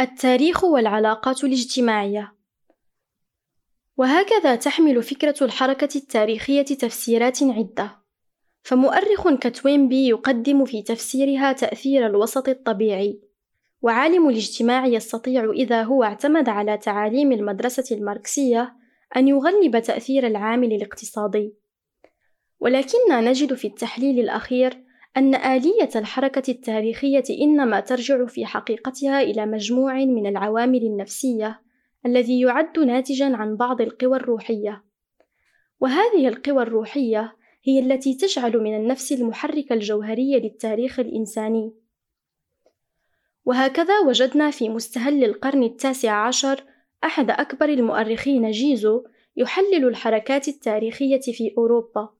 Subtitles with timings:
[0.00, 2.34] التاريخ والعلاقات الاجتماعية.
[3.96, 7.98] وهكذا تحمل فكرة الحركة التاريخية تفسيرات عدة.
[8.62, 13.20] فمؤرخ كتوينبي يقدم في تفسيرها تأثير الوسط الطبيعي
[13.82, 18.76] وعالم الاجتماع يستطيع إذا هو اعتمد على تعاليم المدرسة الماركسية
[19.16, 21.54] أن يغلب تأثير العامل الاقتصادي.
[22.60, 24.84] ولكننا نجد في التحليل الأخير
[25.16, 31.60] أن آلية الحركة التاريخية إنما ترجع في حقيقتها إلى مجموع من العوامل النفسية
[32.06, 34.84] الذي يعد ناتجًا عن بعض القوى الروحية،
[35.80, 41.74] وهذه القوى الروحية هي التي تجعل من النفس المحرك الجوهري للتاريخ الإنساني.
[43.44, 46.64] وهكذا وجدنا في مستهل القرن التاسع عشر
[47.04, 49.04] أحد أكبر المؤرخين جيزو
[49.36, 52.17] يحلل الحركات التاريخية في أوروبا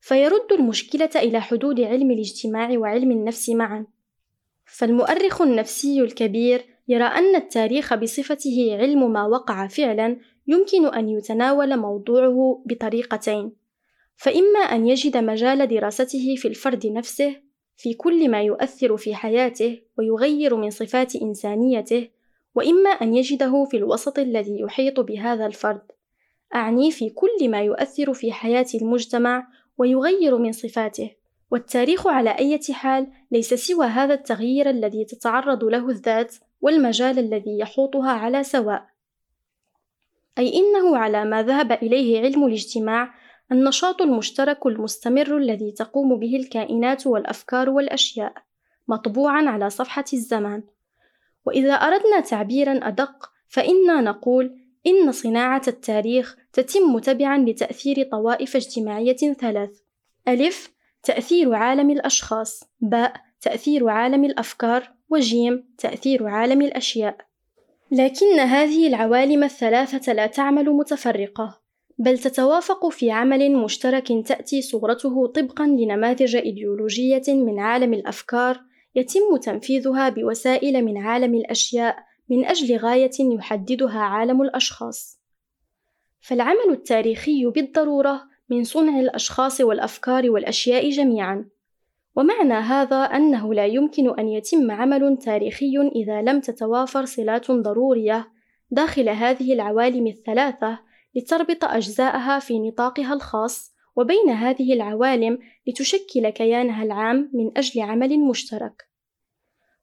[0.00, 3.86] فيرد المشكلة إلى حدود علم الاجتماع وعلم النفس معًا.
[4.64, 12.62] فالمؤرخ النفسي الكبير يرى أن التاريخ بصفته علم ما وقع فعلًا يمكن أن يتناول موضوعه
[12.66, 13.52] بطريقتين،
[14.16, 17.36] فإما أن يجد مجال دراسته في الفرد نفسه
[17.76, 22.08] في كل ما يؤثر في حياته ويغير من صفات إنسانيته،
[22.54, 25.82] وإما أن يجده في الوسط الذي يحيط بهذا الفرد،
[26.54, 29.46] أعني في كل ما يؤثر في حياة المجتمع
[29.80, 31.10] ويغير من صفاته
[31.50, 38.10] والتاريخ على أي حال ليس سوى هذا التغيير الذي تتعرض له الذات والمجال الذي يحوطها
[38.10, 38.86] على سواء.
[40.38, 43.14] أي إنه على ما ذهب إليه علم الاجتماع
[43.52, 48.32] النشاط المشترك المستمر الذي تقوم به الكائنات والأفكار والأشياء
[48.88, 50.62] مطبوعًا على صفحة الزمان.
[51.46, 59.70] وإذا أردنا تعبيرًا أدق فإنا نقول إن صناعة التاريخ تتم تبعًا لتأثير طوائف اجتماعية ثلاث:
[60.28, 67.16] ألف تأثير عالم الأشخاص، باء تأثير عالم الأفكار، وجيم تأثير عالم الأشياء.
[67.92, 71.60] لكن هذه العوالم الثلاثة لا تعمل متفرقة،
[71.98, 78.60] بل تتوافق في عمل مشترك تأتي صورته طبقًا لنماذج إيديولوجية من عالم الأفكار
[78.94, 85.20] يتم تنفيذها بوسائل من عالم الأشياء من أجل غاية يحددها عالم الأشخاص.
[86.20, 91.48] فالعمل التاريخي بالضرورة من صنع الأشخاص والأفكار والأشياء جميعًا،
[92.16, 98.28] ومعنى هذا أنه لا يمكن أن يتم عمل تاريخي إذا لم تتوافر صلات ضرورية
[98.70, 100.78] داخل هذه العوالم الثلاثة
[101.14, 108.89] لتربط أجزاءها في نطاقها الخاص وبين هذه العوالم لتشكل كيانها العام من أجل عمل مشترك.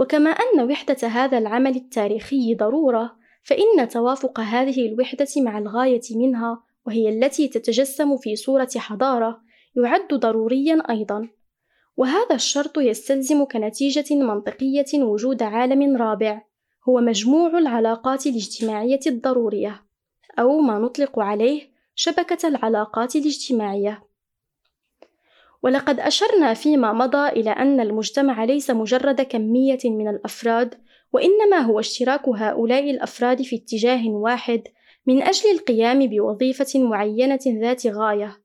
[0.00, 7.08] وكما أن وحدة هذا العمل التاريخي ضرورة، فإن توافق هذه الوحدة مع الغاية منها وهي
[7.08, 9.40] التي تتجسم في صورة حضارة
[9.76, 11.28] يعد ضروريًا أيضًا،
[11.96, 16.42] وهذا الشرط يستلزم كنتيجة منطقية وجود عالم رابع
[16.88, 19.82] هو مجموع العلاقات الاجتماعية الضرورية،
[20.38, 21.62] أو ما نطلق عليه
[21.94, 24.09] شبكة العلاقات الاجتماعية.
[25.62, 30.74] ولقد أشرنا فيما مضى إلى أن المجتمع ليس مجرد كمية من الأفراد،
[31.12, 34.62] وإنما هو اشتراك هؤلاء الأفراد في اتجاه واحد
[35.06, 38.40] من أجل القيام بوظيفة معينة ذات غاية.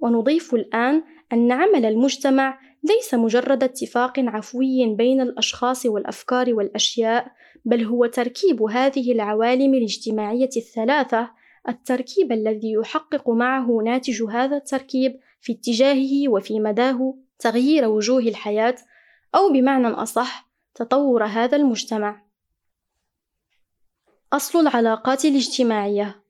[0.00, 1.02] ونضيف الآن
[1.32, 7.26] أن عمل المجتمع ليس مجرد اتفاق عفوي بين الأشخاص والأفكار والأشياء،
[7.64, 11.30] بل هو تركيب هذه العوالم الاجتماعية الثلاثة،
[11.68, 18.76] التركيب الذي يحقق معه ناتج هذا التركيب في اتجاهه وفي مداه تغيير وجوه الحياة
[19.34, 22.24] أو بمعنى أصح تطور هذا المجتمع.
[24.32, 26.24] أصل العلاقات الاجتماعية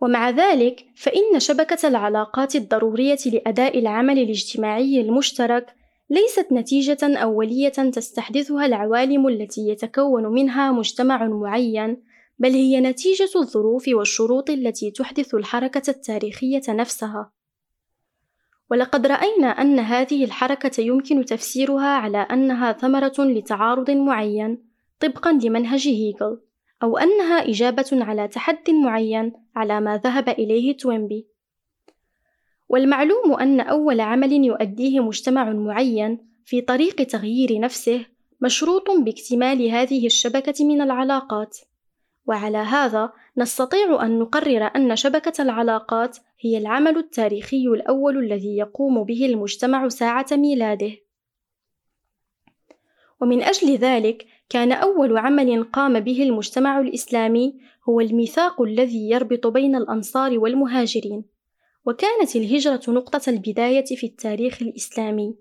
[0.00, 5.74] ومع ذلك فإن شبكة العلاقات الضرورية لأداء العمل الاجتماعي المشترك
[6.10, 12.02] ليست نتيجة أولية تستحدثها العوالم التي يتكون منها مجتمع معين،
[12.40, 17.32] بل هي نتيجة الظروف والشروط التي تحدث الحركة التاريخية نفسها.
[18.70, 24.62] ولقد رأينا أن هذه الحركة يمكن تفسيرها على أنها ثمرة لتعارض معين
[25.00, 26.40] طبقًا لمنهج هيجل،
[26.82, 31.26] أو أنها إجابة على تحد معين على ما ذهب إليه توينبي.
[32.68, 38.06] والمعلوم أن أول عمل يؤديه مجتمع معين في طريق تغيير نفسه
[38.40, 41.58] مشروط باكتمال هذه الشبكة من العلاقات.
[42.30, 49.26] وعلى هذا نستطيع أن نقرر أن شبكة العلاقات هي العمل التاريخي الأول الذي يقوم به
[49.26, 50.90] المجتمع ساعة ميلاده.
[53.20, 59.76] ومن أجل ذلك كان أول عمل قام به المجتمع الإسلامي هو الميثاق الذي يربط بين
[59.76, 61.24] الأنصار والمهاجرين،
[61.86, 65.34] وكانت الهجرة نقطة البداية في التاريخ الإسلامي،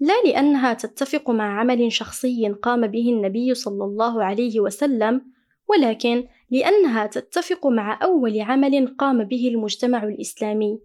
[0.00, 5.34] لا لأنها تتفق مع عمل شخصي قام به النبي صلى الله عليه وسلم،
[5.68, 10.80] ولكن لأنها تتفق مع أول عمل قام به المجتمع الإسلامي،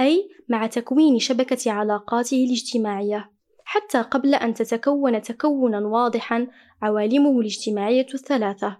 [0.00, 3.30] أي مع تكوين شبكة علاقاته الاجتماعية،
[3.64, 6.46] حتى قبل أن تتكون تكونا واضحا
[6.82, 8.76] عوالمه الاجتماعية الثلاثة.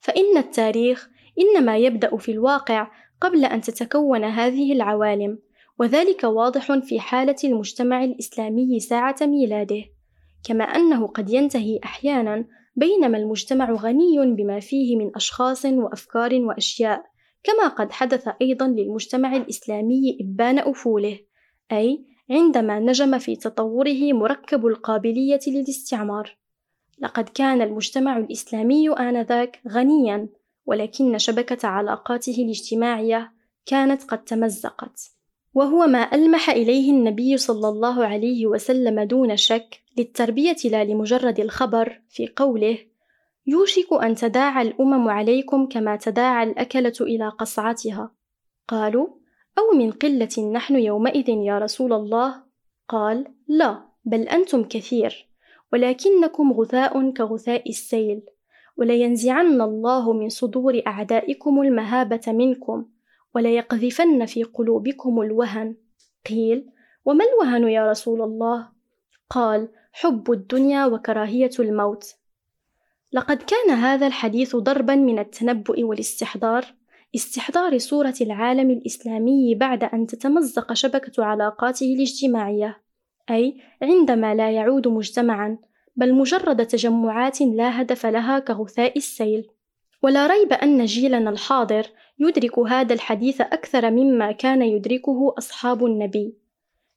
[0.00, 1.08] فإن التاريخ
[1.38, 2.90] إنما يبدأ في الواقع
[3.20, 5.38] قبل أن تتكون هذه العوالم،
[5.78, 9.84] وذلك واضح في حالة المجتمع الإسلامي ساعة ميلاده،
[10.48, 12.44] كما أنه قد ينتهي أحيانا
[12.76, 17.04] بينما المجتمع غني بما فيه من أشخاص وأفكار وأشياء،
[17.42, 21.18] كما قد حدث أيضا للمجتمع الإسلامي إبان أفوله،
[21.72, 26.36] أي عندما نجم في تطوره مركب القابلية للاستعمار.
[26.98, 30.28] لقد كان المجتمع الإسلامي آنذاك غنيًا،
[30.66, 33.32] ولكن شبكة علاقاته الاجتماعية
[33.66, 35.15] كانت قد تمزقت.
[35.56, 42.00] وهو ما ألمح إليه النبي صلى الله عليه وسلم دون شك للتربية لا لمجرد الخبر
[42.08, 42.78] في قوله:
[43.46, 48.10] يوشك أن تداعى الأمم عليكم كما تداعى الأكلة إلى قصعتها.
[48.68, 49.06] قالوا:
[49.58, 52.42] أو من قلة نحن يومئذ يا رسول الله؟
[52.88, 55.28] قال: لا، بل أنتم كثير،
[55.72, 58.22] ولكنكم غثاء كغثاء السيل،
[58.76, 62.86] ولينزعن الله من صدور أعدائكم المهابة منكم،
[63.36, 65.76] وليقذفن في قلوبكم الوهن.
[66.28, 66.66] قيل
[67.04, 68.68] وما الوهن يا رسول الله؟
[69.30, 72.14] قال حب الدنيا وكراهية الموت.
[73.12, 76.74] لقد كان هذا الحديث ضربا من التنبؤ والاستحضار
[77.14, 82.82] استحضار صورة العالم الإسلامي بعد أن تتمزق شبكة علاقاته الاجتماعية
[83.30, 85.58] أي عندما لا يعود مجتمعا
[85.96, 89.50] بل مجرد تجمعات لا هدف لها كغثاء السيل.
[90.06, 91.86] ولا ريب أن جيلنا الحاضر
[92.18, 96.36] يدرك هذا الحديث أكثر مما كان يدركه أصحاب النبي،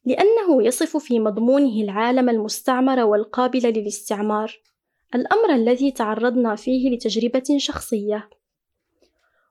[0.04, 4.60] لأنه يصف في مضمونه العالم المستعمر والقابل للاستعمار،
[5.14, 8.28] الأمر الذي تعرضنا فيه لتجربة شخصية.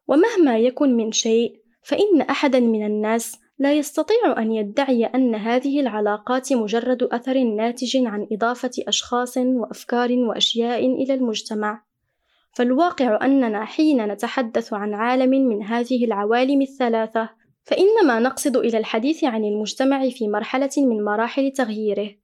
[0.07, 6.53] ومهما يكن من شيء، فإن أحدا من الناس لا يستطيع أن يدعي أن هذه العلاقات
[6.53, 11.88] مجرد أثر ناتج عن إضافة أشخاص وأفكار وأشياء إلى المجتمع.
[12.53, 17.29] فالواقع أننا حين نتحدث عن عالم من هذه العوالم الثلاثة
[17.63, 22.15] فإنما نقصد إلى الحديث عن المجتمع في مرحلة من مراحل تغييره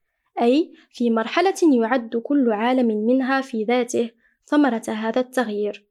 [0.42, 4.10] أي في مرحلة يعد كل عالم منها في ذاته
[4.45, 5.86] ثمرة هذا التغيير.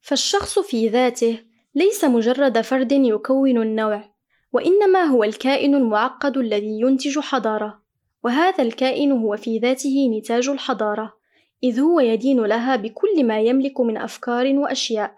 [0.00, 1.38] فالشخص في ذاته
[1.74, 4.04] ليس مجرد فرد يكون النوع
[4.52, 7.82] وإنما هو الكائن المعقد الذي ينتج حضارة
[8.24, 11.21] وهذا الكائن هو في ذاته نتاج الحضارة.
[11.62, 15.14] إذ هو يدين لها بكل ما يملك من أفكار وأشياء.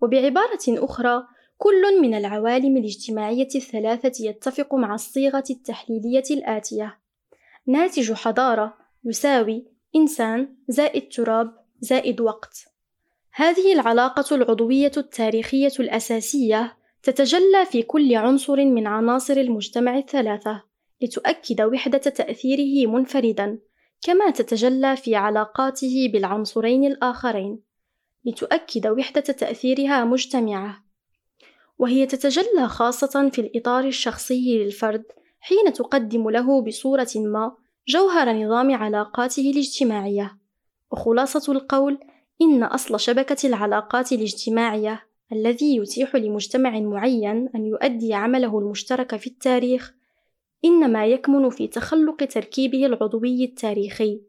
[0.00, 1.26] وبعبارة أخرى
[1.58, 6.98] كل من العوالم الاجتماعية الثلاثة يتفق مع الصيغة التحليلية الآتية.
[7.66, 8.74] ناتج حضارة
[9.04, 9.64] يساوي
[9.96, 12.64] إنسان زائد تراب زائد وقت.
[13.32, 20.62] هذه العلاقة العضوية التاريخية الأساسية تتجلى في كل عنصر من عناصر المجتمع الثلاثة
[21.02, 23.58] لتؤكد وحدة تأثيره منفردا.
[24.02, 27.60] كما تتجلى في علاقاته بالعنصرين الآخرين
[28.24, 30.84] لتؤكد وحدة تأثيرها مجتمعة.
[31.78, 35.04] وهي تتجلى خاصة في الإطار الشخصي للفرد
[35.40, 37.56] حين تقدم له بصورة ما
[37.88, 40.38] جوهر نظام علاقاته الاجتماعية.
[40.92, 41.98] وخلاصة القول
[42.42, 49.94] إن أصل شبكة العلاقات الاجتماعية الذي يتيح لمجتمع معين أن يؤدي عمله المشترك في التاريخ
[50.64, 54.20] إنما يكمن في تخلق تركيبه العضوي التاريخي.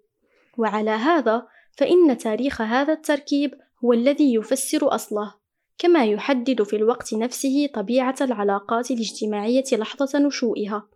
[0.57, 3.53] وعلى هذا فإن تاريخ هذا التركيب
[3.85, 5.33] هو الذي يفسر أصله
[5.77, 10.87] كما يحدد في الوقت نفسه طبيعة العلاقات الاجتماعية لحظة نشوئها.